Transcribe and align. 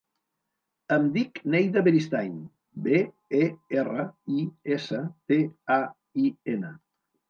Em 0.95 1.05
dic 1.17 1.37
Neida 1.55 1.83
Beristain: 1.89 2.41
be, 2.89 3.03
e, 3.43 3.45
erra, 3.85 4.09
i, 4.41 4.51
essa, 4.81 5.07
te, 5.31 5.43
a, 5.81 5.83
i, 6.29 6.39
ena. 6.61 6.79